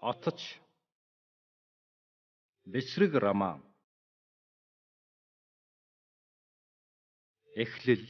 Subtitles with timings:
[0.00, 0.40] Отч
[2.64, 3.60] Бэсрэг роман.
[7.52, 8.06] Эхлэл.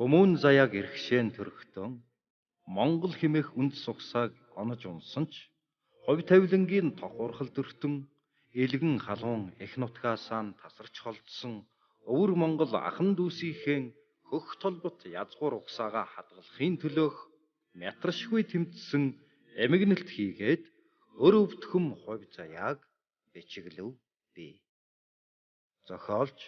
[0.00, 2.00] Хүмүүн заяаг эрхшээн төрхтөн
[2.64, 5.52] Монгол химэх үнд сухсааг онож унсан ч
[6.08, 8.08] хувь тавилангийн тохуурхал төртөн
[8.56, 11.68] элгэн халуун эх нутгаасаа тасарч холдсон
[12.08, 13.92] өвөр Монгол ахан дүүсийнхээ
[14.28, 17.16] хөх толбот язгуур угсаага хадгалахын төлөөх
[17.80, 19.25] мятрашгүй тэмцсэн
[19.64, 20.64] эмгэнэлт хийгээд
[21.24, 22.78] өр өвдөхөм хувь заяаг
[23.32, 23.88] бичиглэв
[24.34, 24.48] би.
[25.88, 26.38] Зохиолч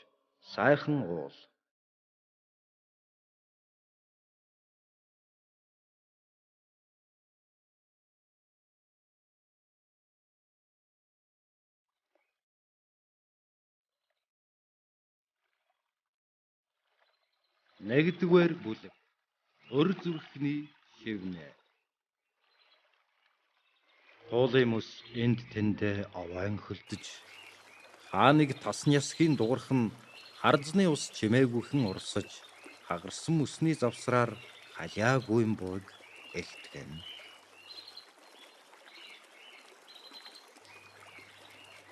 [0.53, 1.37] сайхан уул
[17.89, 18.95] Нэгдүгээр бүлэг.
[19.71, 20.67] Өр зүрхний
[21.01, 21.58] хевнэ.
[24.29, 27.05] Туулын мөс энд тэндээ овоон хөлдөж
[28.13, 29.89] хааныг тасн ясхийн дуурхан
[30.45, 32.45] хардзны ус чимээгүйхэн урсаж
[32.85, 34.37] хагарсан мөсний завсраар
[34.77, 35.87] халиагүй бууг
[36.37, 36.93] элтгэн.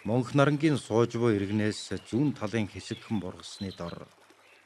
[0.04, 3.96] Монх нарангийн сууж буй иргэнээс зүүн талын хэсэгхэн бургасны дор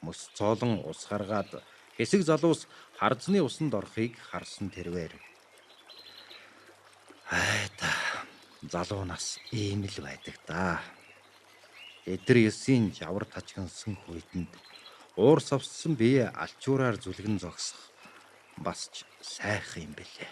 [0.03, 1.63] мөс цоолон ус гаргаад
[1.95, 2.67] хэсэг залуус
[2.99, 5.30] хардзны усанд орохыг харсан тэрвэр.
[7.31, 7.87] Айта
[8.61, 10.83] залуу нас ийм л байдаг да.
[12.05, 14.51] Эдэр ёсийн жавар тажгансан хүйтэнд
[15.15, 17.79] уур савссан бие алчуураар зүлгэн зогсох
[18.57, 20.31] бас ч сайхан юм бэлээ.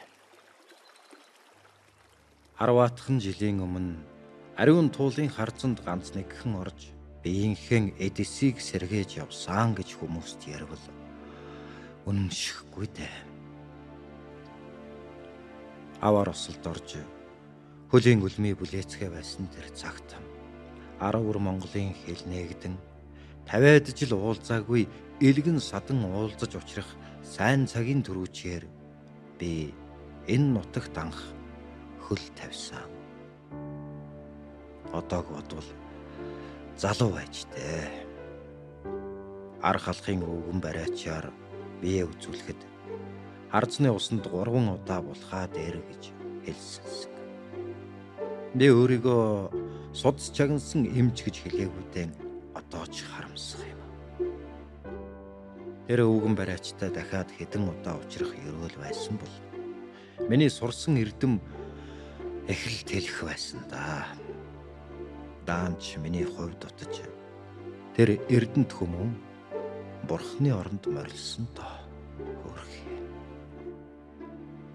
[2.59, 4.03] Харваатхан жилийн өмнө
[4.59, 6.91] ариун туулын харцанд ганц нэгхэн орж
[7.23, 10.83] биеийнхэн эдисийг сэргээж явсан гэж хүмүүст ярил.
[12.03, 13.28] Үнэмшихгүй дээ.
[15.99, 16.95] Аваар осолд орж
[17.91, 20.15] хөлийн үлмий бүлээцгээ байсан тэр цагт
[21.03, 22.75] 10 өр Монголын хэл нээгдэн
[23.43, 24.87] 50-ад жил уулзаагүй
[25.19, 26.87] элгэн садан уулзаж учрах
[27.19, 28.63] сайн цагийн төрүүчээр
[29.35, 29.75] би
[30.31, 31.19] энэ нутагт анх
[32.05, 32.87] хөл тавьсан.
[34.95, 35.67] Одоог бодвол
[36.79, 38.07] залуу байж дээ.
[39.59, 41.27] Ар халахын өвгөн бариачаар
[41.81, 42.68] бие үзүүлэхэд
[43.51, 44.45] хардсны усанд 3
[44.77, 46.03] удаа булхаа дээр гэж
[46.45, 47.13] хэлсэн.
[48.53, 49.49] Би өөрийгөө
[49.93, 52.09] судс чагнасан эмч гэж хэлээгүүдэн
[52.53, 53.81] одоо ч харамсах юм.
[55.89, 59.35] Тэр өвгөн бариачтай дахиад хэдэн удаа уулзрах ерөөл байсан бол
[60.29, 61.41] миний сурсан эрдэм
[62.45, 64.05] эхэл тэлэх байсан да
[65.49, 67.01] даанч миний хувь дутаж
[67.97, 69.11] тэр эрдэнэт хүмүүн
[70.05, 71.77] бурхны оронд морилсон доо
[72.45, 72.88] хөрхий.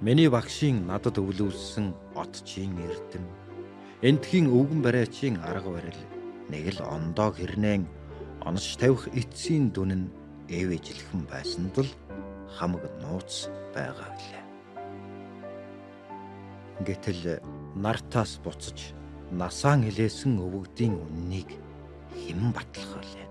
[0.03, 3.25] Миний багшийн надад өвлүүлсэн отчийн эрдэм
[4.03, 6.01] энтхийн өвгөн барайчийн арга барил
[6.51, 7.87] нэг л ондоо хэрнэн
[8.43, 10.13] онож тавих эцсийн дүн нь
[10.51, 11.91] эвэжлэхэн байсанд л
[12.51, 14.45] хамаг нууц байгаа билээ.
[16.83, 17.39] Гэтэл
[17.79, 18.99] нартаас буцаж
[19.31, 21.55] насаан хилээсэн өвөгдийн үннийг
[22.19, 23.25] хэн батлах вэ?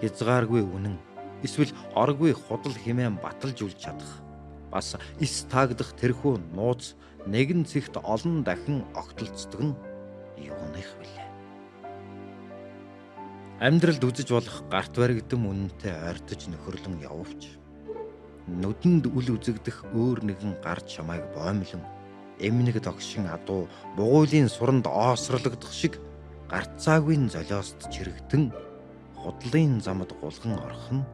[0.00, 0.96] Хязгааргүй үнэн
[1.44, 4.24] эсвэл оргүй худал хэмээн баталж үл чадах
[4.72, 6.94] бас ис таагдах тэрхүү нууц
[7.26, 9.74] нэгэн цэгт олон дахин огтлцдог нь
[10.38, 11.28] юуных вүлээ.
[13.58, 17.58] Амьдралд үзэж болох гарт баригдсан үнэнтэй ойртож нөхөрлөн яввч
[18.48, 21.84] нүдэнд үл үзэгдэх өөр нэгэн гарч чамайг боомлон
[22.40, 26.00] эмнэг тогшин адуу бугуйлын суранд оосрлогдох шиг
[26.48, 28.54] гарцаагүй золиост чирэгдэн
[29.20, 31.04] худлын замд гулган орох нь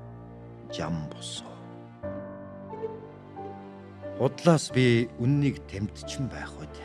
[0.70, 1.53] жам босоо.
[4.18, 6.76] Худлаас би үннийг тэмдчин байх үед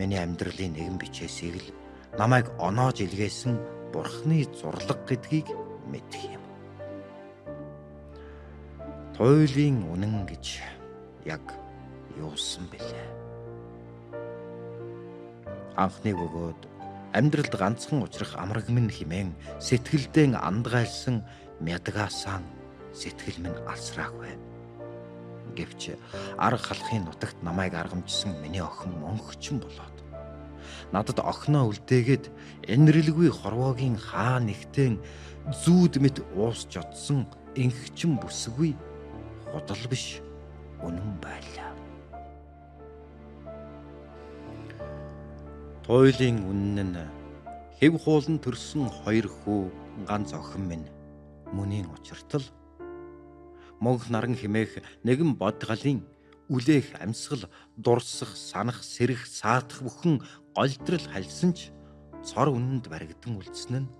[0.00, 1.68] миний амьдралын нэгэн бичээсийг л
[2.16, 3.60] намайг оноож илгээсэн
[3.92, 5.52] бурхны зурлаг гэдгийг
[5.84, 6.44] мэдэх юм.
[9.12, 10.64] Туйлын үнэн гэж
[11.28, 11.44] яг
[12.16, 13.14] юусан бэлээ
[15.76, 16.60] анхныг өгөөд
[17.12, 21.26] амьдралд ганцхан учрах амраг минь химэн сэтгэлдээ андгайлсан
[21.60, 22.42] мядгаасан
[22.94, 24.53] сэтгэл минь алсраагүй.
[25.56, 25.96] Гэвч
[26.38, 29.94] арга халахын нутагт намайг аргамжсан миний охин мөнхчин болоод
[30.92, 32.24] надад охиноо үлдээгээд
[32.74, 34.98] энэрлгүй хорвоогийн хаа нэгтэн
[35.62, 38.74] зүүд мэт уус жодсон инхчин бүсгүй
[39.50, 40.20] худал биш
[40.82, 41.72] үнэн байлаа.
[45.84, 47.10] Туйлын үнэн нь
[47.78, 49.60] хэв хуулан төрсөн хоёр хүү
[50.08, 50.86] ганц охин минь
[51.52, 52.44] мөнийн учиртал
[53.84, 56.00] мөнх наран химээх нэгэн бодгалын
[56.48, 57.44] үлээх амьсгал,
[57.76, 60.20] дурсах, санах, сэрэх, саатах бүхэн
[60.56, 61.72] голдрал хальсан ч
[62.24, 63.92] цор үнэнд баригдан үлдсэн нь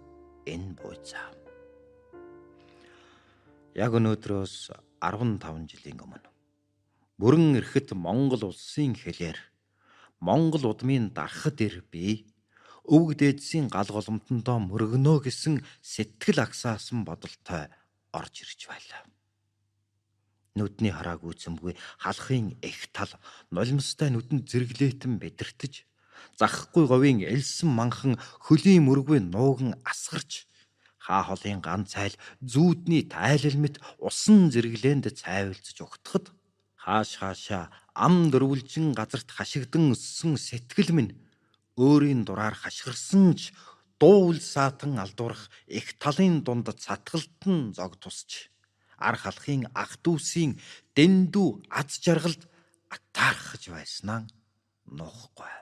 [0.48, 1.32] энэ буйцаа.
[3.74, 6.28] Яг өнөөдрөөс 15 жилийн өмнө
[7.18, 9.38] бүрэн эрхэт Монгол улсын хэлээр
[10.20, 12.26] Монгол удмын дарахад ир би
[12.84, 17.70] өвөг дээдсийн гал голомтондоо мөргөнөө гэсэн сэтгэл агсаасан бодолтой
[18.12, 19.13] орж ирж байлаа.
[20.54, 23.10] Нүдний харааг үүсэмгүй халахын их тал
[23.50, 25.82] нулимстай нүдэнд зэрэглээтэн бэдэртэж
[26.38, 28.14] захахгүй говийн элсэн манхан
[28.44, 30.46] хөлийн мөргүй нууган асгарч
[31.02, 36.30] хаа холын ганц айл зүүдний тайлал мэт усан зэрэглээнд цайвалцж угтахад
[36.78, 37.64] хааш хаашаа
[38.06, 41.12] ам дөрвөлжин газарт хашигдан өссөн сэтгэл минь
[41.74, 43.50] өөрийн дураар хашгирсан ч
[43.98, 48.53] дуул саатан алдуурах их талын дунд цатгалтан зог тусч
[48.98, 50.58] ар халахын ах дүүсийн
[50.96, 52.42] дэндүү аз жаргалд
[52.94, 54.20] атаархаж байснаа
[54.86, 55.52] нуухгүй.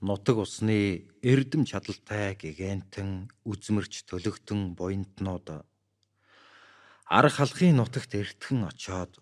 [0.00, 5.66] Нутаг усны эрдэм чадалтай гигантэн үзмэрч төлөгтөн буянтнууд
[7.18, 9.18] ар халахын нутагт эртхэн очоод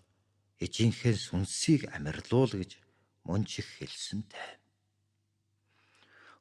[0.61, 2.77] эжийнхээ сүнсийг амирлуул гэж
[3.25, 4.61] мөнчих хэлсэнтэй.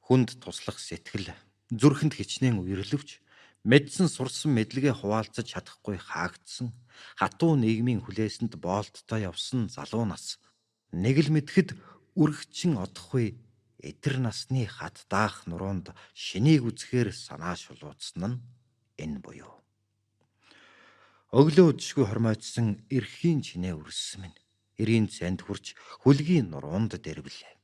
[0.05, 1.33] Хүнд туслах сэтгэл
[1.73, 3.25] зүрхэнд хичнээн үерлэвч
[3.71, 6.71] мэдсэн сурсан мэдлэгээ хуваалцаж чадахгүй хаагдсан
[7.19, 10.39] хатуу нийгмийн хүлээсэнд боолттой явсан залуу нас
[10.95, 11.75] нэг л мэдхэд
[12.15, 13.27] үргчин одохгүй
[13.83, 18.41] эдэр насны хат даах нуруунд шинийг үзэхээр санаа шулуутсан нь
[19.03, 19.57] энэ буюу
[21.35, 24.39] Өглөө өдшгүй хормойтсон эрхийн чинээ үрссэн минь.
[24.79, 25.75] Эрийн цанд хурж
[26.07, 27.56] хүлгийн нуруунд дэрвлээ.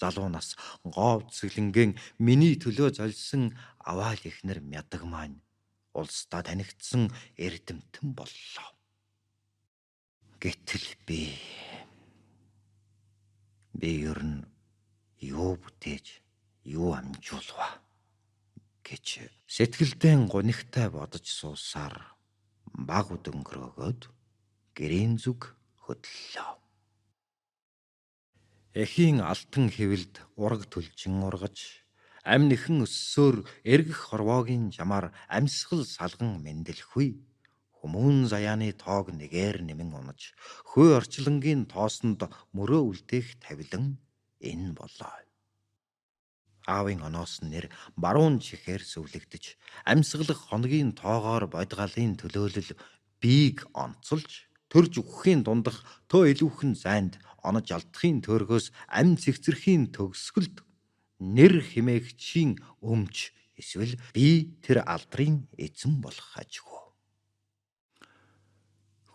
[0.00, 5.38] Залуу нас говд цэглэнгийн миний төлөө золсон аваал ихнэр мядаг маань
[5.94, 8.68] улсдаа танигдсан эрдэмтэн боллоо.
[10.42, 11.38] Гэтэл би
[13.74, 14.42] би ер нь
[15.20, 16.06] юу бүтээж
[16.64, 17.68] юу амжуулва
[18.86, 19.06] гэж
[19.48, 21.94] сэтгэлдээ гонигтай бодож суусаар
[22.74, 24.00] баг өдөнгөрөөгөөд
[24.76, 25.54] гэрийн зүг
[25.86, 26.63] хөдлөлөө.
[28.74, 31.86] Эхийн алтан хэвэлд ураг төлжин ургаж
[32.26, 37.08] амь нэхэн өссөөр эргэх хорвоогийн жамаар амьсгал салган мэндэлхгүй
[37.78, 40.34] хүмүүн заяаны тоог нэгээр нэмэн унаж
[40.74, 44.02] хөө орчлонгийн тоосонд мөрөө үлдээх тавилан
[44.42, 45.22] энэ болоо.
[46.66, 49.44] Аавын оноос нэр баруун чихээр сүвлэгдэж
[49.86, 52.74] амьсгалах хоногийн тоогоор бодгалын төлөөлөл
[53.22, 55.78] бийг онцолж төрж өгөхийн дундах
[56.10, 57.14] төө илүүхэн зайд
[57.46, 60.64] онож алдахын төргөөс ам цэгцэрхийн төгсгөлд
[61.20, 63.30] нэр химээгчийн өмч
[63.60, 66.82] эсвэл би тэр алдрын эзэн болох ажгүй.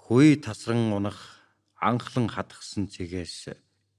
[0.06, 1.20] Хүй тасран унах
[1.76, 3.52] анхлан хатгсан цэгээс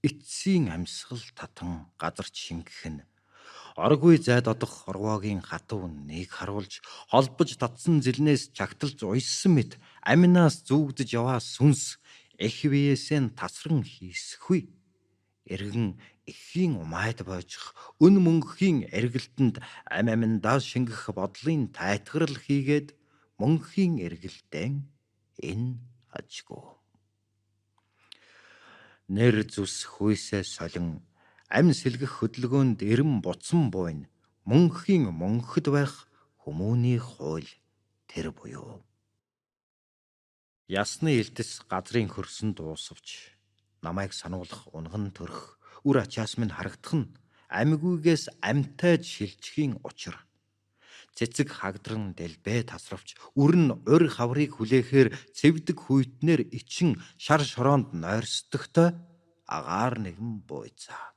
[0.06, 3.04] эцсийн амьсгал татан газарч шингэх нь
[3.76, 9.72] Оргүй зайд одох орвоогийн хатуу нэг харуулж холбож татсан зэлнээс чагталж уйссан мэт
[10.02, 11.96] аминаас зүгдэж яваа сүнс
[12.40, 14.72] эх биесээ тасран хийсгүй.
[15.44, 19.60] Эргэн эхийн умайд боожих өн мөнхийн эргэлтэнд
[19.96, 22.88] ам аминдаа шингэх бодлын тайтгарл хийгээд
[23.40, 24.88] мөнхийн эргэлтэн
[25.50, 25.80] энэ
[26.16, 26.64] ажгүй.
[29.14, 30.88] Нэр зүс хүйсээ солин
[31.50, 34.06] амь сэлгэх хөдөлгөөнд эрэм буцсан буйн
[34.48, 35.94] мөнхийн мөнхөд байх
[36.42, 37.50] хүмүүний хууль
[38.06, 38.80] тэр буюу
[40.70, 43.34] ясны элдэс газрын хөрсөн дуусвч
[43.82, 47.10] намайг сануулах унган төрх үр ачаас минь харагдах нь
[47.50, 50.14] амигүйгээс амтайж шилжихийн учир.
[51.18, 58.94] Цэцэг хагдран дэлбэ тасравч үрн ур хаврыг хүлээхээр цэвдэг хүйтнэр ичин шар шороонд нойрсдогтой
[59.50, 61.10] агаар нэгэн буйцаа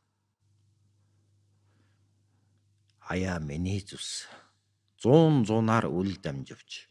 [3.06, 4.26] Аяа миний зүс.
[5.04, 6.88] 100 зунаар үл дамживч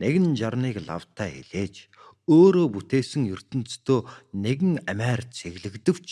[0.00, 1.88] нэгэн жарныг лавтаа хилээж
[2.28, 4.06] өөрөө бүтээсэн ертөнцийн
[4.44, 6.08] нэгэн амиар цэглэгдэвч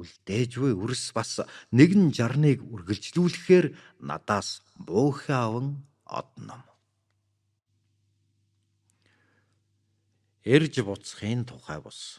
[0.00, 1.32] үлдээжгүй үрс бас
[1.78, 3.66] нэгэн жарныг үргэлжлүүлэхээр
[4.08, 6.62] надаас буухи аван одном.
[10.42, 12.18] Эрж буцхын тухай бус.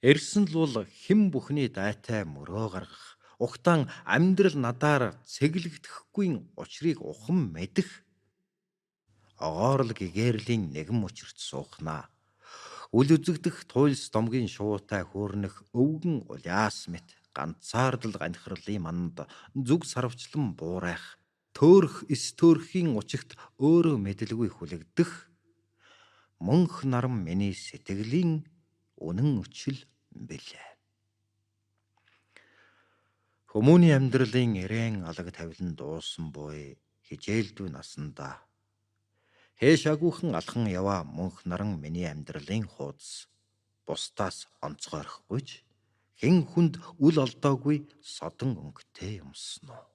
[0.00, 3.12] Эрсэн л бол хэн бүхний дайтай мөрөө гаргах
[3.42, 7.88] Ухтаан амьдрал надаар цэглэгдэхгүй учрыг ухам мэдэх.
[9.42, 12.06] Огоор л гэгэрлийн нэгэн учирт суухнаа.
[12.94, 19.16] Үл үзэгдэх туйлс домгийн шуутай хөөрнөх өвгөн уляас мэт ганцаардл ганхирлын манд
[19.66, 21.18] зүг сарвчлан буурайх
[21.58, 25.10] төөрх эс төөрхийн учигт өөрөө мэдлгүй хүлэгдэх
[26.46, 28.46] мөнх нарам миний сэтгэлийн
[29.02, 29.78] үнэн өчл
[30.14, 30.68] бэлээ.
[33.50, 36.78] Хүмүүний амьдралын эрээн алаг тавилан дуусан буй
[37.10, 38.38] хижээлдүү насандаа
[39.62, 43.30] хээшаагүйхэн алхан яваа мөнх наран миний амьдралын хуудас
[43.86, 45.48] бусдаас онцгойрохгүйч
[46.18, 49.86] хэн хүнд үл олдоогүй содон өнгөтэй юмсан уу.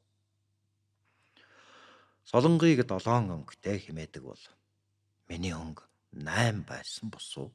[2.24, 4.44] Солонгыг 7 өнгөтэй химээдэг бол
[5.28, 5.84] миний өнгө
[6.16, 7.52] 8 байсан босуу.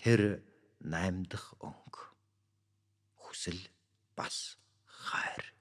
[0.00, 0.40] Тэр
[0.80, 2.00] 8 дахь өнгө
[3.20, 3.60] хүсэл
[4.16, 4.56] бас
[4.88, 5.51] хайр.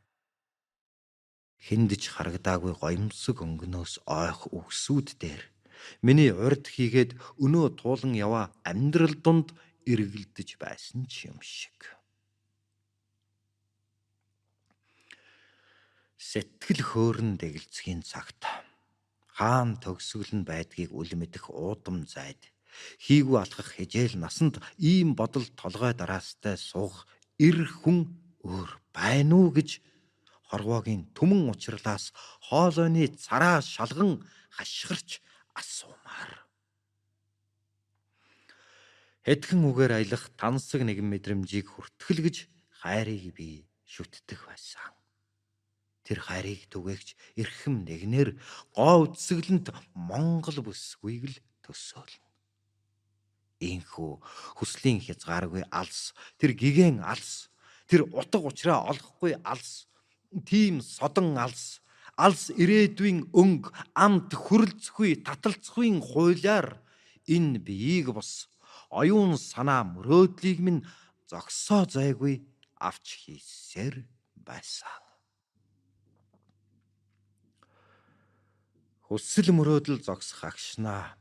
[1.62, 5.44] Хиндэж харагдаагүй гоёмсог өнгөнөөс ойх үгсүүд дээр.
[6.02, 9.54] Миний урд хийгээд өнөө туулан яваа амьдрал донд
[9.86, 12.02] эргэлдэж байсан ч юм шиг.
[16.18, 18.42] Сэтгэл хөөрн дэгэлцгийн цагт.
[19.38, 22.42] Хаан төгсгөл нь байдгийг үл мэдэх уудам зайд.
[23.06, 27.06] Хийгүү алхах хижээл насанд ийм бодол толгой дараастай суух
[27.38, 28.10] эр хүн
[28.46, 29.82] өөр байна уу гэж
[30.52, 32.12] хорвоогийн түмэн учрлаас
[32.52, 34.20] хоолойны цараа шалган
[34.52, 35.24] хашгирч
[35.56, 36.44] асуумаар.
[39.24, 42.38] Хэдхэн үгээр аялах тансаг нэгэн мэдрэмжийг хүртгэл гэж
[42.84, 44.92] хайрыг би шүтдэг байсан.
[46.04, 48.36] Тэр хайрыг түгээгч эрхэм нэгнэр
[48.76, 52.28] гоо үтсгэлэнт Монгол бүсгүйг л төсөөлнө.
[53.62, 54.12] Ийхүү
[54.58, 57.54] хүслийн хязгааргүй алс тэр гигэн алс
[57.86, 59.86] тэр утга учраа олохгүй алс
[60.46, 61.82] тийм содон алс
[62.16, 66.80] алс ирээдүйн өнг амт хүрлцэхгүй таталцахгүй хуулиар
[67.28, 68.48] энэ биеийг бос
[68.90, 70.82] оюун санаа мөрөөдлийг минь
[71.28, 72.44] зогсоо зайгүй
[72.80, 74.04] авч хийсээр
[74.36, 75.02] байсан.
[79.08, 81.21] Хүсэл мөрөөдөл зогсох агшнаа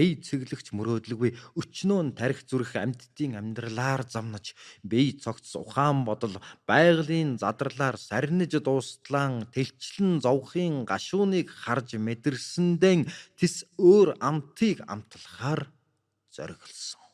[0.00, 1.30] бие цэглэгч мөрөөдлөггүй
[1.60, 9.44] өчнөө нь тарих зүрх амьтдын амьдралаар замнаж бие цогц ухаан бодол байгалийн задралаар сарниж дуустлан
[9.52, 13.00] тэлчлэн зовхын гашууныг харж мэдэрсэндэн
[13.36, 15.68] тис өөр амтыг амтлахаар
[16.32, 17.04] зориглсон.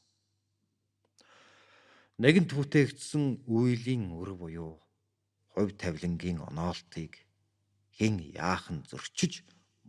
[2.22, 4.72] Нэгэнт бүтээгдсэн үеийн өр буюу
[5.52, 7.12] хувь тавилангийн оноолтыг
[7.98, 9.42] хэн яахан зөрчиж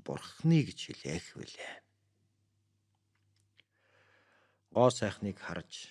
[0.05, 1.86] бурхны гэж хэлээх вүлээ.
[4.75, 5.89] Гоо сайхныг харж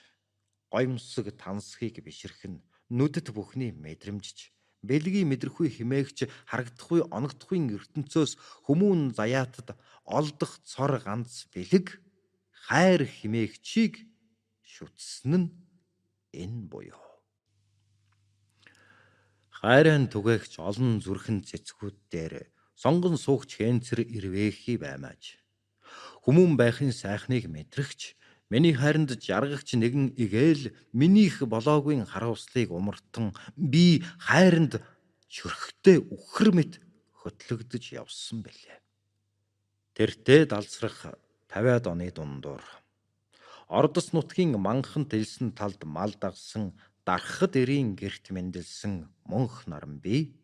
[0.72, 4.52] гоёмсог тансхийг бишрэх нь нүдэт бүхний мэдрэмжч
[4.88, 6.18] бэлгийн мэдрэхгүй химээгч
[6.50, 8.32] харагдахгүй оногдохгүй ертөнцөөс
[8.66, 9.74] хүмүүн заяатад
[10.06, 11.98] олдох цор ганц бэлэг
[12.66, 14.06] хайр химээгчийг
[14.62, 15.48] шүтсэн нь
[16.30, 17.06] энэ буюу
[19.66, 22.34] хайрын түгээгч олон зүрхэн цэцгүүд дээр
[22.76, 25.40] сонгон суугч хэнцэр ирвэхий баймааж.
[26.28, 28.14] Хүмүүн байхын сайхныг мэдрэгч
[28.50, 34.82] миний хайранд жаргагч нэгэн игээл минийх болоогүй харуулслыг умартан би хайранд
[35.26, 36.72] чөрхтэй үхэр мэт
[37.20, 38.78] хөтлөгдөж явсан бэлээ.
[39.98, 41.18] Тэртээ далзрах
[41.50, 42.62] 50-аад оны дундуур
[43.66, 50.38] Ордос нутгийн манхан дэлсэн талд мал дагсан дархад эрийн герт мэндэлсэн мөнх наран би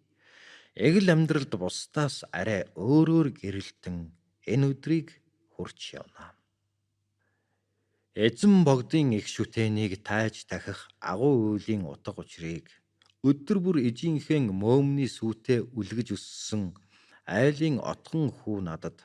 [0.75, 4.11] эгэл амьдралд бусдаас арай өөрөөр гэрэлтэн
[4.53, 5.09] энэ өдрийг
[5.55, 6.35] хүрч явна.
[8.13, 12.69] Эзэн богдын их шүтэнийг тайж тахих агуу үйлийн утга учрыг
[13.25, 16.77] өдөр бүр эжийнхээ мөөмний сүтээ үлгэж өссөн
[17.25, 19.01] айлын отгон хүү надад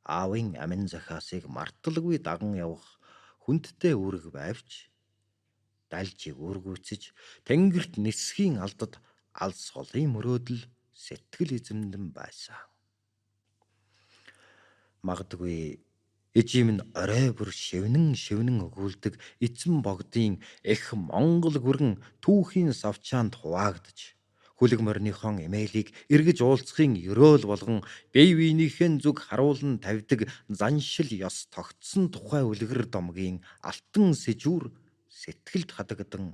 [0.00, 2.96] аавын амин захаасыг марталгүй даган явах
[3.44, 4.88] хүндтэй үүрэг байвч
[5.92, 7.02] дальжиг үргүүцэж
[7.44, 8.96] тэнгэрт нисхийн алдад
[9.36, 10.64] алс холын мөрөөдөл
[10.96, 12.56] сэтгэл эзэмдэн байсан.
[15.04, 15.84] Магдгүй
[16.38, 19.14] эжим нь орой бүр шивнэн шивнэн өгүүлдэг
[19.46, 20.34] эзэн богдын
[20.72, 21.92] эх Монгол гүрэн
[22.22, 23.98] түүхийн савчаанд хуваагдж
[24.58, 27.78] хүлэг морныхон эмээлийг эргэж уулзахын өрөөл болгон
[28.14, 34.64] бие биенийхэн зүг харуулн тавьдаг заншил ёс тогтсон тухай үлгэр домгийн алтан сэжүүр
[35.20, 36.24] сэтгэлд хадагдан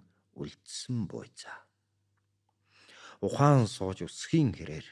[0.41, 1.59] үлдсэн буйзаа
[3.21, 4.89] ухаан сууж өсхийн хэрээр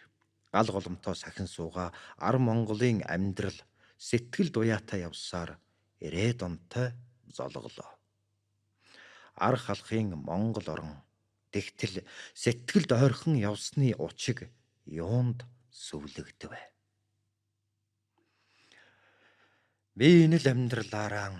[0.52, 3.58] гал голомтоо сахин сууга ар Монголын амьдрал
[3.98, 5.58] сэтгэл дуяатай явсаар
[6.00, 6.92] ирээд онтой
[7.32, 7.90] золголоо.
[9.36, 11.00] Ар халахын Монгол орон
[11.52, 14.50] тэгтэл сэтгэлд ойрхон явсны учиг
[14.86, 16.52] юунд сүвлэгдэв.
[19.96, 21.36] Би энэ л амьдралаараа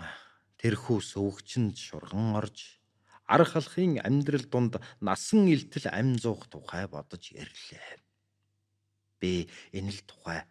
[0.61, 2.77] тэрхүү сөвөгчөнд шурган орж
[3.25, 7.97] ар халахын амьдрал донд насан илтэл ам зуух тухай бодож ирлээ.
[9.19, 10.45] Би энэ л тухай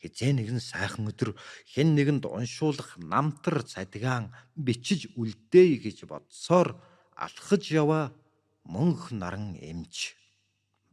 [0.00, 1.36] хизээ нэгэн сайхан өдөр
[1.68, 6.80] хэн нэгэнд уншуулах намтар цадгаан бичиж үлдээе гэж бодсоор
[7.12, 8.16] алхаж яваа
[8.64, 10.16] мөнх наран эмч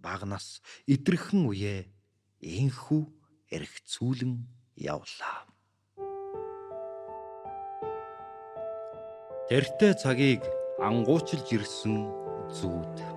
[0.04, 1.88] багнаас идрхэн үе
[2.44, 3.04] инхүү
[3.56, 4.36] эргцүүлэн
[4.76, 5.48] явлаа.
[9.48, 10.44] Тэртээ цагийг
[10.84, 11.96] ангуучилж ирсэн
[12.52, 13.17] зүүд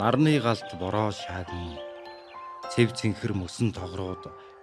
[0.00, 1.74] нарны галт бороо шаагн
[2.70, 4.22] цэв цэнхэр мөсөн тогроод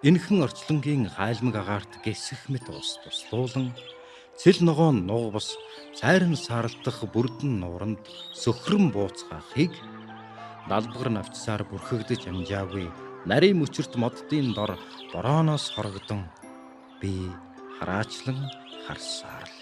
[0.09, 3.67] энхэн орчлонгийн хайлмаг агаарт гэсэх мэт ус туслуулан
[4.39, 5.49] цэл ногоон нуг бус
[5.99, 8.03] цайран саралдах бүрдэн нууранд
[8.41, 9.73] сөхрөн бууцгаахыг
[10.69, 12.87] далбгар навчсаар бүрхэгдэж амжаагүй
[13.29, 14.71] нарийн мөчөрт моддын дор
[15.11, 16.21] борооноос хорогдон
[17.01, 17.13] би
[17.77, 18.39] хараачлан
[18.85, 19.49] харсаар.
[19.51, 19.53] Л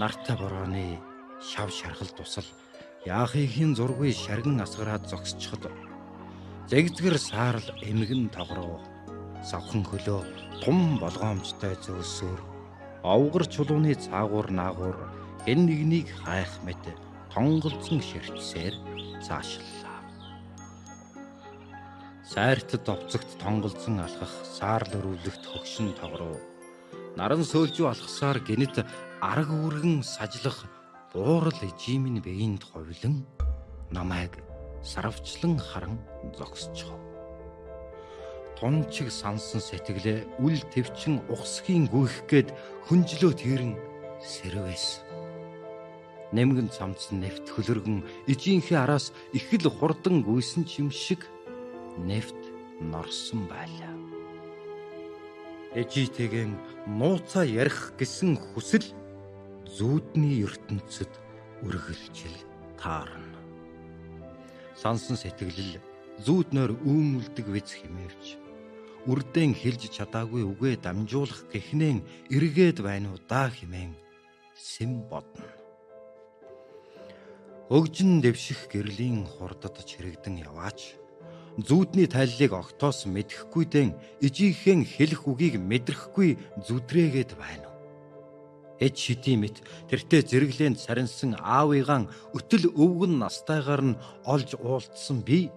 [0.00, 0.86] нартай борооны
[1.50, 2.48] шав шархал тусал
[3.00, 5.72] Яахихын зургүй шарган асгараад зогсчиход?
[6.68, 8.76] Зэгзгэр саарл эмгэн тогроо.
[9.40, 10.20] Савхан хөлөө
[10.60, 12.40] тум болгоомжтой зөөсөөр
[13.02, 14.98] овгор чулууны цаагуур наагуур.
[15.48, 16.84] Хэн нэгнийг хайх мэт
[17.32, 18.76] тонголзон ширтсээр
[19.24, 20.04] цаашлаа.
[22.20, 26.36] Сайртад овцогт тонголзон алхах саарл өрөвлөгт хөгшин тогроо.
[27.16, 28.84] Наран сөөлжүү алхасаар гинэт
[29.24, 30.68] арга үргэн сажлах
[31.12, 33.26] буурал ижимийн биеинд ховлон
[33.90, 34.38] намайг
[34.82, 35.98] сарвчлан харан
[36.38, 37.00] зогсчихов.
[38.56, 42.54] Тунчиг сансан сэтгэлээ үл твчин ухсхийн гүйх гээд
[42.86, 43.72] хүнжлөө тэрэн
[44.22, 45.02] сэрвэс.
[46.30, 51.26] Нэмгэн цамцсан нефт хөлөргөн ижийнхээ араас их л хурдан гүйсэн чим шиг
[51.98, 52.38] нефт
[52.78, 53.94] норсон байлаа.
[55.74, 56.54] Ежитэйгэн
[56.86, 58.86] нууцаа ярих гэсэн хүсэл
[59.70, 61.12] зүүдний ертөнцид
[61.62, 62.38] үргэлжил
[62.74, 63.38] таарна.
[64.74, 65.78] Сансан сэтгэлэл
[66.26, 68.34] зүүднөр үүмүлдэг виз химээвч
[69.06, 72.02] үрдэн хэлж чадаагүй үгээ дамжуулах гэхнэн
[72.34, 73.94] эргээд байна уу даа химэн
[74.58, 75.46] сэм бодно.
[77.70, 80.98] Өгжин дэвших гэрлийн хурдад чирэгдэн яваач
[81.62, 86.34] зүүдний тайллыг огтоос мэдэхгүйдэн ижийнхэн хэлэх үгийг мэдрэхгүй
[86.66, 87.69] зүдрээгээд байна
[88.80, 89.56] эд шидийн мэт
[89.92, 95.52] тэртээ зэрэглээнд сарнсан аавыгаан өтөл өвгөн настайгаар нь олж уулдсан би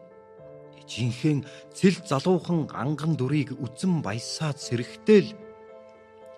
[0.91, 5.31] жинхэнэ цэл залуухан анган дүрийг үзэн баясаад сэрэхтэл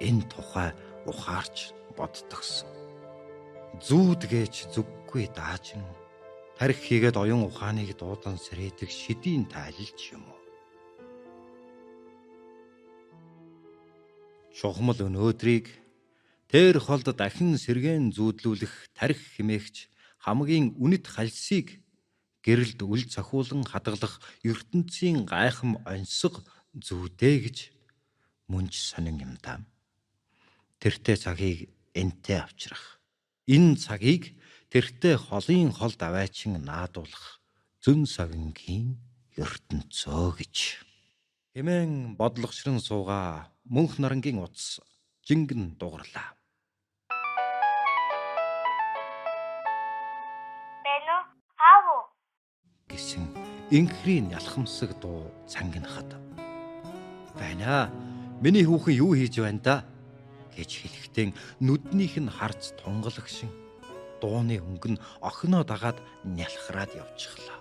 [0.07, 0.69] энэ тухай
[1.09, 2.69] ухаарч боддогсон.
[3.81, 5.83] Зүүд гэж зүггүй даажин
[6.57, 10.41] тарих хийгээд оюун ухааныг дуудан сэрээдэг шидийн тайлч юм уу?
[14.55, 15.67] Чухмал өнөөдрийг
[16.55, 19.91] Тэр холд дахин сэргэн зүүдлүүлэх тарих химээгч
[20.23, 21.83] хамгийн үнэт хальсыг
[22.47, 26.47] гэрэлд үл цохиулан хадгалах ертөнцийн гайхам онцог
[26.79, 27.57] зүйдэ гэж
[28.47, 29.67] мөнж сонин юм даа.
[30.79, 33.03] Тэртээ цагийг энтэй авчрах.
[33.51, 34.39] Энэ цагийг
[34.71, 37.43] тэртээ холын холд аваачин наадуулах
[37.83, 38.95] зүн савингийн
[39.35, 40.55] ертөнцөө гэж.
[41.51, 44.79] Хэмээн бодлогочрон сууга мөнх нарангийн утас
[45.27, 46.34] жингэн дугарлаа.
[52.89, 53.25] Гэсэн
[53.71, 56.09] инхрийн ялхамсаг дуу цангинахад.
[57.39, 57.89] Байна.
[58.41, 59.75] Миний хүүхэн юу хийж байна да?
[60.55, 61.33] гэж хэлэхдээ
[61.65, 63.49] нүднийх нь харц тунгалагшин
[64.21, 67.59] дууны өнгө нь охиноо дагаад нялхраад явчихлаа.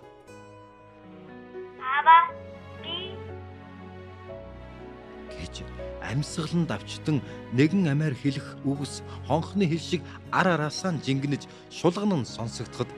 [5.35, 5.55] гэж
[6.01, 7.17] амьсгалан давчтан
[7.57, 12.89] нэгэн амиар хэлэх үгс хонхны хэл шиг ар араасаа жингэнэж шулган нь сонсогдоход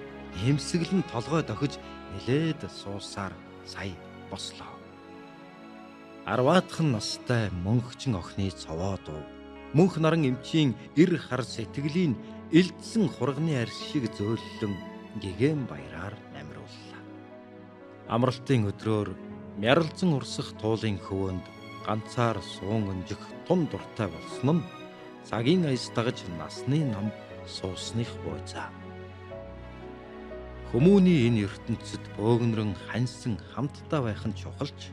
[0.46, 1.80] эмсэглэн толгой дохиж
[2.14, 3.34] нилээд суусаар
[3.66, 3.96] сая
[4.30, 4.74] бослоо.
[6.26, 9.22] Арваатхан настай мөнхчин охины цовоо дуу
[9.74, 12.14] мөнх наран эмчийн эр хар сэтгэлийн
[12.52, 14.74] элдсэн хурганы арьс шиг зөөллөн
[15.22, 17.02] гэгэн баяраар намирууллаа.
[18.08, 19.10] Амралтын өдрөөр
[19.60, 21.46] мярлзан урсах туулын хөвөнд
[21.86, 24.68] ганцаар суун өнжих тун дуртай болсон нь
[25.28, 27.12] цагийн аяс дагаж насны нам
[27.48, 28.72] суусных буйцаа.
[30.68, 34.92] Хүмүүний энэ ертөнцид бөөгнөрөн ханьсан хамтдаа байх нь чухалч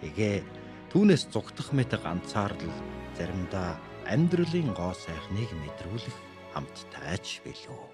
[0.00, 0.40] эгэ
[0.88, 2.72] түүнээс зүгтах мэт ганцаар л
[3.12, 3.76] заримдаа
[4.08, 6.16] амьдралын гоо сайхныг мэдрүүлэх
[6.56, 7.84] хамттайч билүү.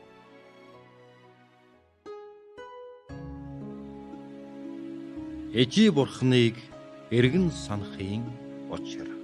[5.50, 6.54] Эжи бурхныг
[7.10, 8.22] эргэн санахын
[8.70, 9.19] учир.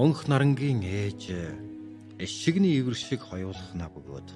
[0.00, 1.22] Монх нарангийн ээж
[2.24, 4.28] эшигний ивэр шиг хоёулахна бөгөөд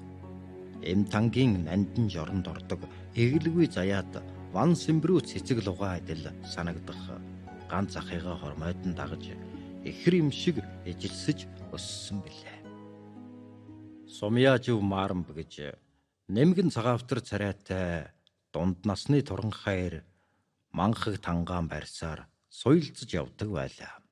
[0.85, 2.85] эм тангийн нандин жоронд ордог
[3.17, 4.13] эгэлгүй заяад
[4.53, 7.01] ван сэмбрүү цэцэг лугаа адил санагдах
[7.65, 9.33] ганц ахыгаа хормойдон дагаж
[9.89, 12.61] ихэр юм шиг эжилсэж өссөн билээ.
[14.05, 15.73] Сумьяажив маарамб гэж
[16.29, 18.13] нэмгэн цагаавтар царайтай
[18.53, 20.05] дунд насны туран хайр
[20.69, 24.04] манхаг тангаан барьсаар суйлцж явдаг байлаа.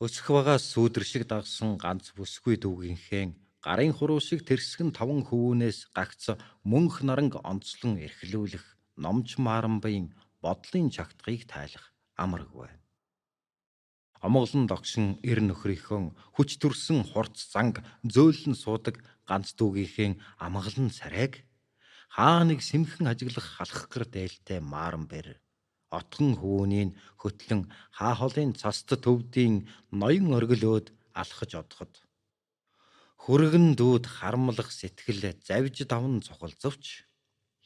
[0.00, 3.24] Өсөх багаас сүүдэр шиг дагсан ганц бүсгүй дүүгийнхээ
[3.60, 8.64] гарын хуруу шиг тэрсгэн таван хөвүүнээс гагц мөнх наранг онцлон эрхлүүлэх
[8.96, 12.72] номч маарамбын бодлын чагтгыг тайлах амаргүй.
[14.24, 18.96] Амгалан догшин эр нөхрийнхөө хүч төрсөн хурц занг зөөлөн суудаг
[19.28, 21.44] ганц дүүгийнхээ амгалан царайг
[22.16, 25.36] хаа нэг сэмхэн ажиглах халах гэр дээлтэй мааран бэр
[25.98, 27.62] отгон хөвөнийг хөтлөн
[27.98, 29.66] хаа холын цаст төвдийн
[30.00, 30.86] ноён оргилөөд
[31.20, 31.92] алхаж одоход
[33.22, 37.04] хүргэн дүүд харамлах сэтгэл завж давн цохолцовч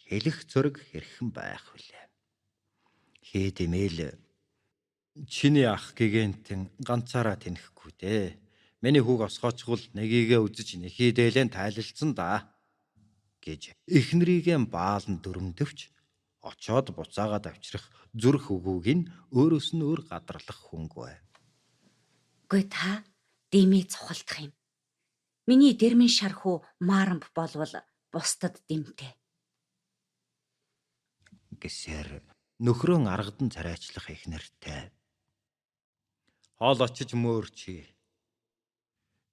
[0.02, 2.04] хэлэх зөрг хэрхэн байх вүлээ.
[3.28, 4.18] Хээ дэмэл
[5.30, 8.26] чиний ах гэгэнтэн ганцаараа тэнэхгүй дээ.
[8.82, 12.50] Миний хүүг осгоочгол нэгийгээ үзэж нэхий дээлэн тайлалцсан да
[13.38, 15.93] гэж эхнэрийгээ баалан дүрмдөвч
[16.50, 21.12] очоод буцаагаад авчрах зүрх өгөөг нь өөрөөс нь өөр гадарлах хүнгүй.
[22.50, 23.02] Гүй та
[23.50, 24.52] дэмий цухалдах юм.
[25.48, 26.56] Миний дэрмэн шархуу
[26.88, 27.74] маарамб болвол
[28.12, 29.12] бусдад дэмтэй.
[31.64, 32.20] гэсээр
[32.60, 34.92] нөхрөө аргадан царайчлах их нэртэй.
[36.60, 37.88] Хоол очиж мөөрчи.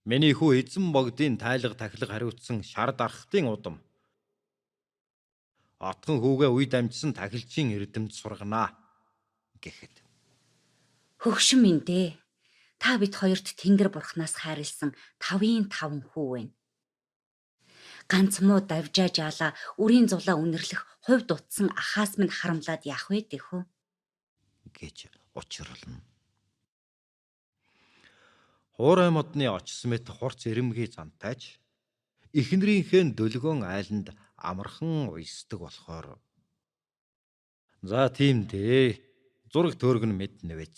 [0.10, 3.76] Миний хүү эзэн богдын тайлга тахилга хариуцсан шар дархтын удам
[5.82, 8.78] отгон хүүгээ үе дамжсан тахилчийн эрдэмт сурганаа
[9.58, 10.06] гэхэд
[11.22, 12.18] Хөгшин минь дээ.
[12.82, 16.54] Та бид хоёрт Тэнгэр бурхнаас хайрлсан тавын таван хүү байна.
[18.10, 23.62] Ганц муу давжаа жаала үрийн зулаа үнэрлэх хувь дутсан ахаас минь харамлаад яах вэ тэхүү?
[24.74, 26.02] гэж учруулна.
[28.74, 31.61] Хуурай модны очсон мэт хурц эрэмгийн зантайч
[32.40, 34.08] эхнэрийнхээ дөлгөөн айланд
[34.50, 36.08] амархан уйсдаг болохоор
[37.82, 39.02] За тийм дээ.
[39.52, 40.78] Зураг төөргөн мэд нэвэж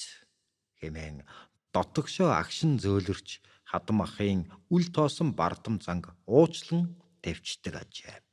[0.79, 1.27] хэмээн
[1.75, 8.23] дотгошоо агшин зөөлөрч хадам ахын үл тоосон бардам занг уучлан дэвчдэг ажээ.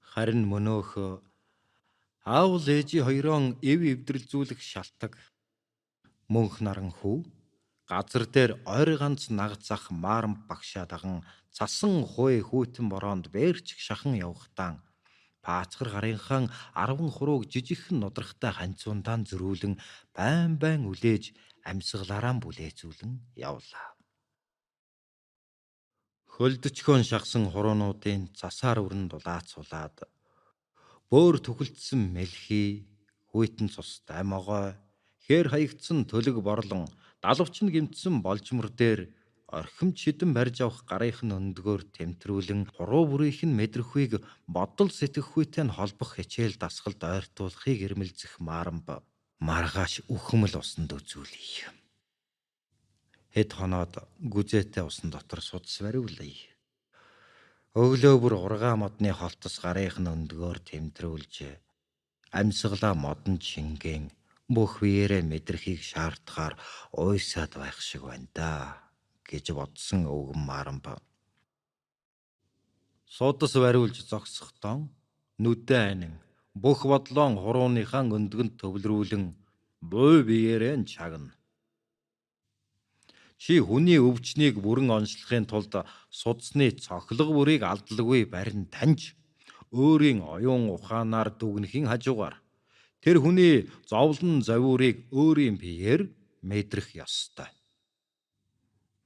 [0.00, 1.20] Харин мөнөөх
[2.24, 5.20] аавл ээжи хоёроо эв эвдрэлзүүлэх шалтак
[6.32, 7.28] мөнх наран хүү
[7.90, 11.22] газар дээр ойр ганц нагцах маарам багшаа даган
[11.56, 14.70] цасан хуй хүүтэн бороонд бээрч шахан явахтаа
[15.46, 16.44] паацгар гарынхан
[16.74, 19.74] 10 хурууг жижигхэн нудрахтай ханцуундаан зөрүүлэн
[20.16, 21.24] байн байн үлээж
[21.70, 23.12] амьсгалаараа бүлээзүүлэн
[23.48, 23.88] явлаа.
[26.34, 29.96] Хөлдөчхөн шахсан хуруунуудын засаар өрн дулаацуулаад
[31.10, 32.90] бөөр түгэлтсэн мэлхий
[33.30, 34.74] хүйтэн цус даймогой
[35.24, 36.90] хээр хаягдсан төлөг борлон
[37.26, 39.00] далавчин гимтсэн болжмор дээр
[39.58, 44.12] орхимч хідэн барьж авах гарынх нь өндгөөр тэмтрүүлэн хуруу бүрийнх нь мэдрэхүйг
[44.46, 48.86] бодол сэтгэхүйтэй нь холбох хичээл дасгалд ойртуулахыг ирмэлзэх марамб
[49.42, 51.66] маргааш үхмэл усанд үзүүлье.
[53.34, 56.54] Хэд хоноод гүзээтэй усан дотор судас бариулъя.
[57.74, 61.34] Өглөө бүр ургаа модны холтос гарынх нь өндгөөр тэмтрүүлж
[62.38, 64.14] амьсгалаа модон шингэн
[64.48, 66.54] бүх биеэрээ мэдрэхийг шаардахаар
[66.94, 68.50] уйсаад байх шиг байна да
[69.26, 71.02] гэж бодсон өвгөн марамба.
[73.10, 74.86] Суудас бариулж зогсохдоо
[75.42, 76.14] нүдэн анин
[76.54, 79.24] бүх бодлоон хурууныхаа өндгөнд төвлөрүүлэн
[79.90, 81.34] буй биеэрээ чагна.
[83.42, 85.74] Чи хүний өвчнийг бүрэн онцлохын тулд
[86.08, 89.12] судасны цохлог бүрийг алдалгүй барин таньж
[89.74, 92.40] өөрийн оюун ухаанаар дүгнэхийн хажуугаар
[93.04, 96.08] Тэр хүний зовлон завиурыг өөрийн биеэр
[96.42, 97.52] мэдрэх ёстой.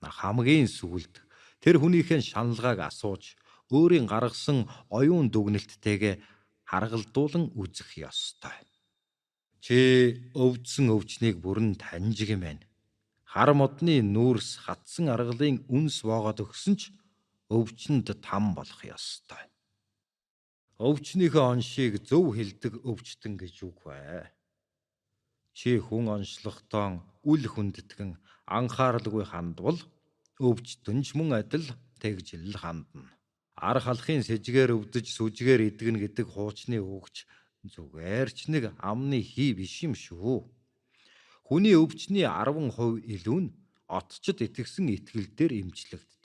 [0.01, 1.21] Хамгийн сүлд
[1.61, 3.37] тэр хүнийхэн шаналгааг асууж
[3.69, 6.15] өөрийн гаргасан оюун дүгнэлттэйгээ
[6.71, 8.57] харгалдуулан үзэх ёстой.
[9.61, 9.77] Чи
[10.33, 12.65] өвдсөн өвчнийг бүрэн таньж гэмэн.
[13.29, 16.83] Хар модны нүүрс хатсан аргалын үнс воогод өгсөн ч
[17.53, 19.50] өвчнөд там болох ёстой
[20.81, 24.33] өвчнийхөө оншийг зөв хилдэг өвчтөн гэж үг бай.
[25.53, 28.17] Чи хүн онцлохдоо үл хүндэтгэн
[28.49, 29.77] анхааралгүй хандвал
[30.41, 31.69] өвчтөн ч мөн адил
[32.01, 33.13] тэгжил хандна.
[33.61, 37.29] Ар халахын сэжгээр өвдөж сүжгээр идэгнэ гэдэг хуучны үгч
[37.69, 40.49] зүгээр ч нэг амны хий биш юм шүү.
[41.45, 43.53] Хүний өвчний 10% илүү нь
[43.85, 46.20] отчид итгэсэн итгэл дээр имжлэгддэг.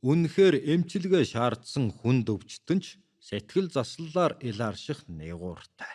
[0.00, 5.94] Үнэхээр эмчилгээ шаардсан хүнд өвчтөн ч сэтгэл заслалаар ил арших нэгууртай.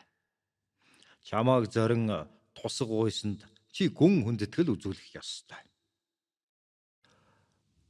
[1.26, 3.42] Чамааг зорин тусаг уйсанд
[3.74, 5.64] чи гүн хүндэтгэл үзүүлэх ёстой.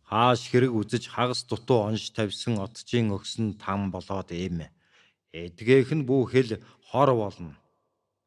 [0.07, 4.71] Хааш хэрэг үзэж хагас дутуу онш тавьсан отчийн өгсөн там болоод ийм
[5.35, 7.59] эдгээх нь бүхэл хор болно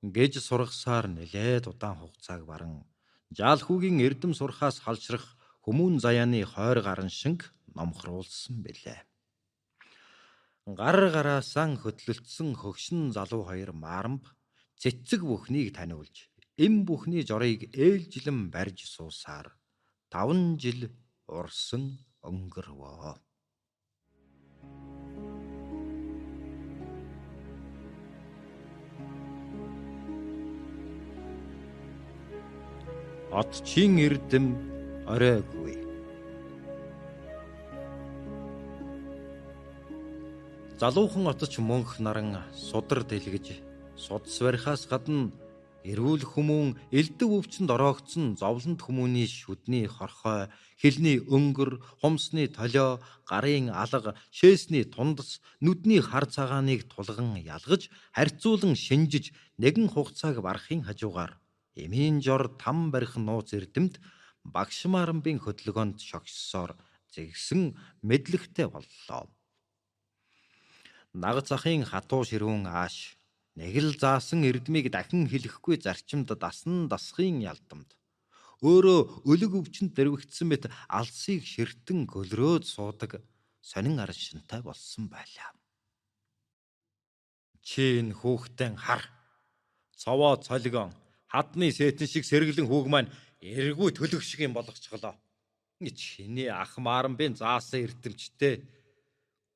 [0.05, 2.85] гэж сургасаар нэлээд удаан хугацааг баран
[3.33, 5.25] жаалхүүгийн эрдэм сурхаас халшрах
[5.65, 7.49] хүмүүн заяаны хойр гарan шиг
[7.79, 9.01] номхруулсан бэлээ.
[10.79, 14.27] Гар гараасаа хөтлөлтсөн хөгшин залуу хоёр марамб
[14.83, 16.29] цэцэг бүхнийг таниулж
[16.65, 19.55] эм бүхний жорыг ээлжилэн барьж суусаар
[20.11, 20.91] 5 жил
[21.27, 21.85] урсан
[22.29, 23.15] өнгөрвөө.
[33.41, 34.47] Отчин эрдэм
[35.07, 35.88] оройгүй.
[40.79, 43.47] Залуухан отч мөнх наран судар дэлгэж
[43.99, 45.35] судас барихаас гадна
[45.83, 50.47] Эрүүл хүмүүн элдв өвчнөд ороогдсон зовлонт хүмүүний шүдний хорхой,
[50.79, 59.35] хилний өнгөр, хумсны толио, гарын алга, шээсний тундас, нүдний хар цагааныг тулган ялгаж, харьцуулан шинжиж
[59.59, 61.43] нэгэн хугацааг барахын хажуугаар
[61.75, 63.99] эмийн жор там барих нууц эрдэмт
[64.45, 66.79] багшмаарамбын хөдөлгөөнд шогссоор
[67.11, 69.27] зэгсэн мэдлэгтэй боллоо.
[71.13, 73.19] Наг захын хатуу ширүүн ааш
[73.59, 77.91] Нэг л заасан эрдмийг дахин хэлэхгүй зарчимд дасан дасхын ялдамд
[78.63, 83.19] өөрөө өлөг өвчнөд дэрвэгдсэн мэт алсыг ширтэн гөлрөөд суудаг
[83.59, 85.51] сонин аран шинтай болсон байлаа.
[87.67, 89.03] Чин хүүхдэн хар.
[89.99, 90.95] Цовоо цолгон
[91.27, 93.11] хадны сэтэн шиг сэргэлэн хүүг маань
[93.43, 95.19] эргүй төлөг шиг юм болгочихлоо.
[95.83, 98.63] Чиний ах мааран би заасан эрдэмчтэй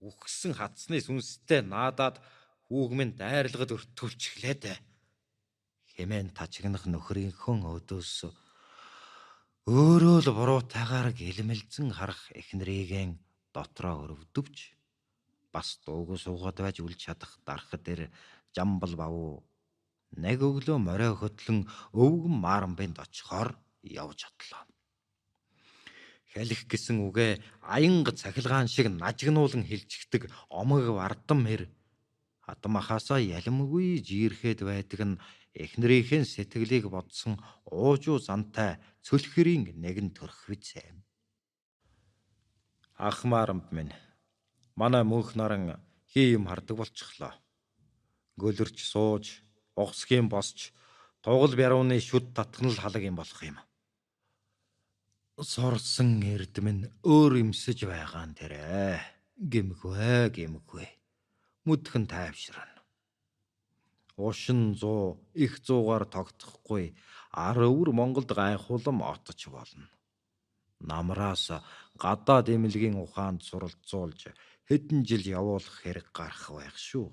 [0.03, 2.19] үхсэн хатсны сүнстэй наадаад
[2.73, 4.79] Хүүг минь дайрлагад өртгүүлчихлээ дээ.
[5.93, 8.33] Хэмээн тажигнах нөхрийнхөн өдөөс
[9.69, 13.21] өөрөө л буруутайгаар гэлмэлзэн харах эхнэрийгэн
[13.53, 14.57] дотроо өрөвдөвч
[15.53, 18.09] бас дууг суугаад байж үл чадах дарах дээр
[18.57, 19.15] жамбал бав
[20.17, 23.53] нэг өглөө морой хөтлөн өвгөн маарамбынд очихоор
[23.85, 24.72] явж хатлаа.
[26.33, 31.68] Хэлэх гэсэн үгэ аянга цахилгаан шиг нажигнуулан хилчигдэг омог вардам хэр
[32.42, 35.21] Адмахаасаа ялмгүй жирэхэд байдаг нь
[35.55, 40.88] эхнэрийнхээ сэтгэлийг бодсон уужуу зантай цөлхөрийн нэгэн төрх визээ.
[42.99, 43.95] Ах марамд минь
[44.75, 45.79] манай мөнх наран
[46.11, 47.33] хий юм хардаг болчихлоо.
[48.42, 49.25] Гөлөрч сууж,
[49.77, 50.73] угсхийн босч,
[51.23, 53.57] тугал бярууны шүд татгнал халаг юм болох юм.
[55.43, 59.03] Сорсон эрдэм нь өөр имсэж байгаа нь тэрэ.
[59.43, 60.87] Гэмгүй гэмгүй
[61.67, 62.79] мүдхэн тайвширна.
[64.15, 66.95] Ушин 100 их 100-аар тогтохгүй
[67.35, 69.91] ар өвөр Монголд гайхуулам отож болно.
[70.79, 71.51] Намраас
[71.99, 74.31] гадаад эмнэлгийн ухаанд суралцуулж
[74.71, 77.11] хэдэн жил явуулах хэрэг гарах байх шүү.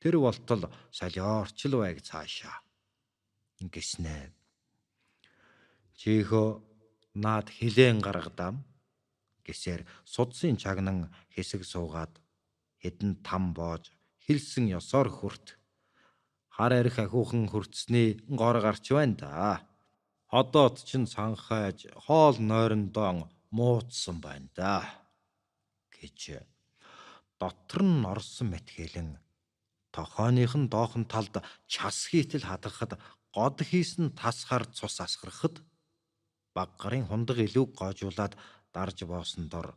[0.00, 2.64] Тэр болтол солиорчл байг цаашаа.
[3.60, 4.32] Ингэснэ.
[5.98, 6.67] Чихо
[7.24, 8.56] наад хилэн гаргадам
[9.46, 10.98] гэсээр судсын чагнан
[11.34, 12.14] хэсэг суугаад
[12.82, 13.84] хэдэн там боож
[14.24, 15.46] хилсэн ёсоор хүрт.
[16.54, 18.08] Хар арх ахиухан хүртсний
[18.40, 19.32] гор гарч байна да.
[20.28, 24.74] Одоод ч санхайж хоол нойрондоо муудсан байна да.
[25.96, 26.44] гэж
[27.40, 29.10] дотор нь орсон мэтхэлэн
[29.94, 31.34] тохооныхын доохон талд
[31.66, 32.92] час хийтэл хадгахад
[33.34, 35.62] год хийсэн тасхаар цус асгарахад
[36.58, 38.34] баг гарын хундаг илүү гоожуулаад
[38.74, 39.68] дарж боосон дор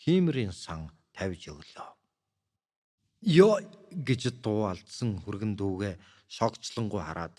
[0.00, 0.80] хиймрийн сан
[1.16, 1.88] тавьж өглөө.
[3.44, 3.54] Ёо
[4.08, 5.94] гэж дуу алдсан хүргэн дүүгээ
[6.36, 7.36] шогцлонгоо хараад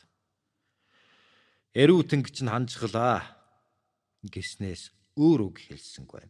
[1.77, 3.21] Эрүү тэнгич нь ханжглаа
[4.25, 4.89] гэснээс
[5.21, 6.25] өөр үг хэлсэнгүй.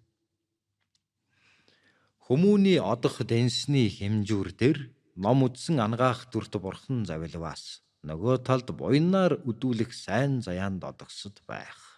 [2.27, 4.79] Хүмүүний одох дэнсний хэмжүүр дээр
[5.15, 11.88] ном үдсэн ангаах дүрт бурхан завилваас нөгөө талд буйнаар үдүүлэх сайн заяанд одогсод байх.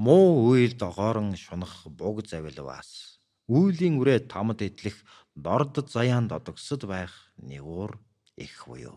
[0.00, 3.20] Муу үйл догоорон шунах буг завилваас
[3.52, 4.96] үйлийн үрээ тамд идэх
[5.36, 8.00] дорд заяанд одогсод байх нэгүр
[8.40, 8.96] их буюу.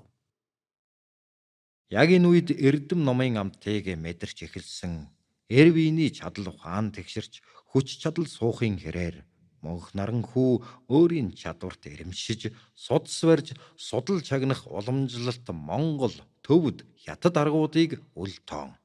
[1.91, 5.11] Яг энэ үед эрдэм номын амтыг мэдэрч эхэлсэн
[5.51, 9.27] Эрвиний чадал ухаан тэгшэрч хүч чадал суухын хэрээр
[9.59, 16.15] мөнх наран хүү өөрийн чадварт ирэмшиж судс барьж судал чагнах уламжлалт Монгол
[16.47, 18.79] төвд хятад аргуудыг үл тоон.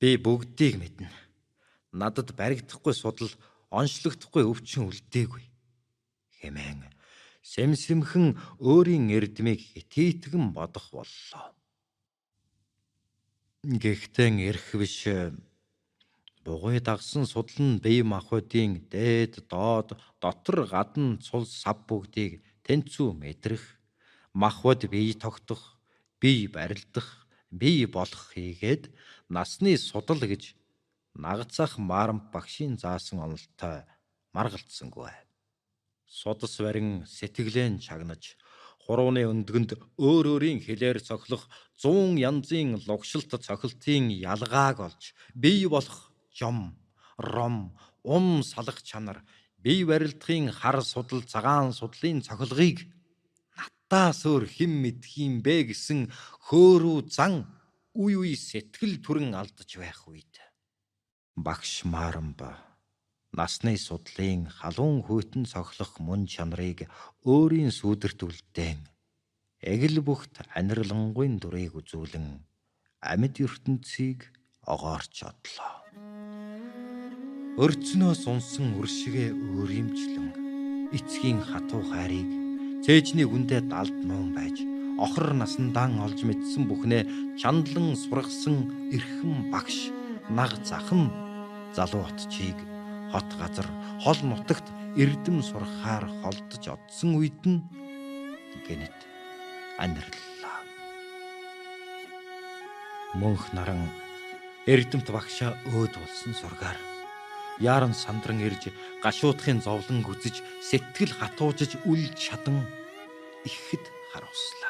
[0.00, 1.12] Би бүгдийг мэднэ.
[1.92, 3.28] Надад баригдахгүй судал
[3.68, 5.44] онцлогдохгүй өвчин үлдээгүй.
[6.40, 6.88] Хэмээн
[7.44, 8.26] сэмсэмхэн
[8.64, 11.52] өөрийн эрдмийг хитийтгэн бодох боллоо.
[13.60, 15.04] Гэхдээ эрх биш
[16.48, 23.64] бугуй дагсан судал нь бие махбодын дээд доод дотор гадна цул сав бүгдийг тэнцүү мэдрэх
[24.32, 25.76] махбод бие тогтох
[26.20, 28.88] бие барилдах бие болох хийгээд
[29.30, 30.54] насны судал гэж
[31.14, 33.86] нагацах марамп багшийн заасан онолтой
[34.34, 35.14] маргалцсангүй.
[36.06, 38.34] Судас барин сэтгэлэн чагнаж
[38.82, 41.46] хурууны өндгөнд өөр өөрийн хэлээр цохлох
[41.78, 46.74] 100 янзын лугшилт цохилтын ялгааг олж бий болох жом,
[47.16, 49.22] ром, ум салах чанар,
[49.62, 52.90] бие барилдахын хар судал цагаан судлын цохилгыг
[53.54, 56.10] надаас өөр хэн мэдх юм бэ гэсэн
[56.50, 57.46] хөөрүү зан
[57.94, 60.38] үе үе сэтгэл түрэн алдаж байх үед
[61.34, 62.54] багш Марамба
[63.34, 66.86] насны судлын халуун хүйтэн цоглох мөн чанарыг
[67.26, 68.80] өөрийн сүудэрт үлдээн
[69.72, 72.46] эгэл бүхт аниралангуйн дүрийг үзүүлэн
[73.02, 74.30] амьд ертөнцийг
[74.62, 75.74] огоорч одлоо.
[77.58, 80.28] Өрцнөөс унсан үршигээ өөримчлэн
[80.94, 82.30] эцгийн хатуу хайрыг
[82.86, 84.69] цээжний үндэ далд нуун байж
[85.04, 87.02] охор насандаан олж мэдсэн бүхнээ
[87.40, 88.56] чандлан сургасан
[88.94, 89.88] эрхэм багш
[90.28, 91.08] наг захан
[91.76, 92.58] залуу хотчийг
[93.12, 93.68] хот газар
[94.04, 94.66] хол нутагт
[95.02, 97.64] эрдэм сурахаар холдож одсон үед нь
[98.66, 98.98] гэнэт
[99.82, 100.60] анириллаа.
[103.20, 103.82] Мөнх наран
[104.66, 106.78] эрдэмт багшаа өөд болсон сургаар
[107.60, 108.72] Яаран сандран ирж
[109.04, 110.36] гашуудахын зовлон гүзэж
[110.68, 112.64] сэтгэл хатуужж үл чадан
[113.44, 114.69] ихэд харуулслаа.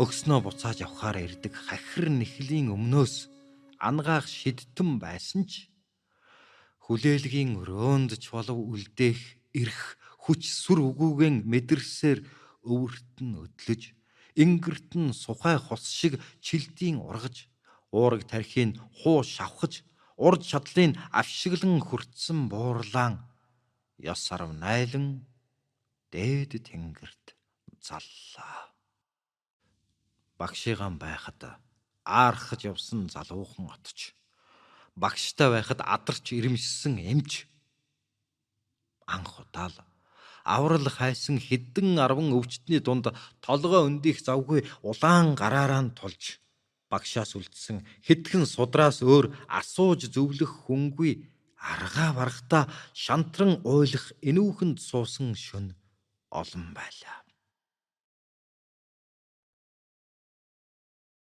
[0.00, 3.28] Өгснөө буцааж явхаар ирдэг хахир нэхлийн өмнөөс
[3.76, 5.68] ангаах шидтэн байсан ч
[6.88, 9.20] хүлээлгийн өрөөнд ч болов үлдээх
[9.60, 12.24] эрх хүч сүр үгүйгэн мэдэрсээр
[12.64, 13.82] өвөрт нь өдлөж
[14.40, 17.52] ингэрт нь сухай хус шиг чилдийн ургаж
[17.92, 19.84] уураг тархийг хуу шавхаж
[20.16, 23.20] урд шатлын авшиглан хүртсэн буурлаан
[24.00, 25.28] ёс сарв найлан
[26.08, 27.36] дээд тэнгэрт
[27.84, 28.69] заллаа.
[30.40, 31.40] Багшигаан байхад
[32.04, 33.98] аархаж явсан залуухан отч
[34.96, 37.32] багштай байхад адарч ирэмшсэн эмч
[39.14, 39.76] анх удаал
[40.44, 43.06] аврал хайсан хідэн арван өвчтний дунд
[43.44, 46.40] толгой өндих завгүй улаан гараараа нь тулж
[46.90, 49.26] багшаас үлдсэн хитгэн судраас өөр
[49.60, 51.12] асууж зөвлөх хүнгүй
[51.72, 52.60] аргаа барахта
[53.04, 55.76] шантран уйлах энүүхэнд суусан шөн
[56.40, 57.16] олон байлаа.